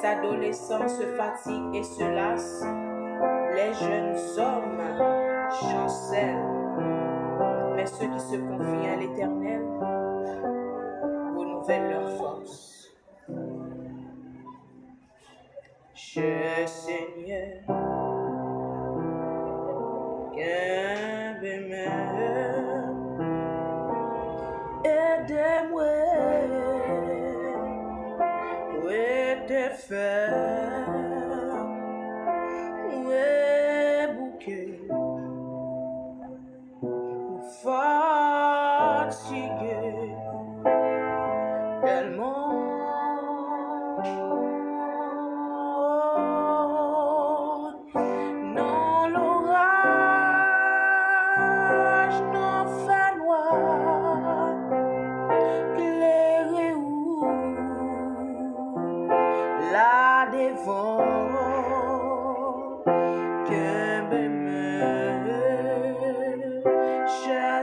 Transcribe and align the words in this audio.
Les 0.00 0.06
adolescents 0.06 0.88
se 0.88 1.02
fatiguent 1.14 1.74
et 1.74 1.82
se 1.82 2.02
lassent. 2.02 2.64
Les 3.54 3.74
jeunes 3.74 4.16
hommes 4.38 4.80
chancellent. 5.50 6.46
Mais 7.76 7.84
ceux 7.84 8.06
qui 8.06 8.20
se 8.20 8.36
confient 8.36 8.88
à 8.88 8.96
l'Éternel 8.96 9.62
renouvellent 11.36 11.90
leur 11.90 12.08
force. 12.16 12.88
Je 15.94 16.66
Seigneur, 16.66 17.60
où 29.50 29.52
est 33.10 34.14
bouquet, 34.14 34.78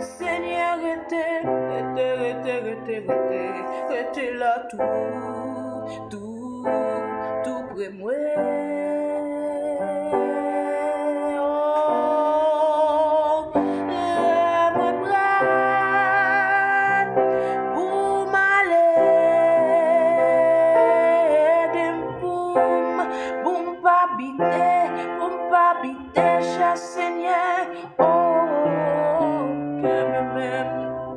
Senye 0.00 0.76
rete, 0.82 1.24
rete, 1.44 2.06
rete, 2.20 2.54
rete, 2.64 2.96
rete. 3.08 3.42
Rete 3.90 4.26
la 4.38 4.54
tou, 4.70 6.08
tou, 6.10 6.64
tou 7.44 7.60
pre 7.74 7.88
mwen 7.90 8.99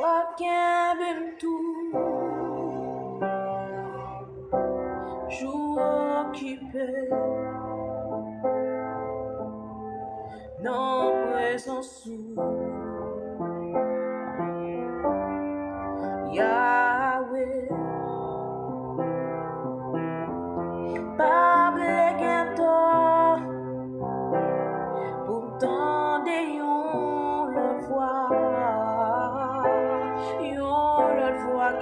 وكابمت 0.00 1.42
je 5.28 5.46
occupé. 5.46 7.10
Dans 10.64 11.12
présence 11.32 12.08